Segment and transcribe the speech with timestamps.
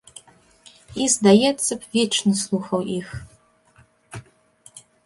[1.01, 3.07] І, здаецца б, вечна слухаў іх.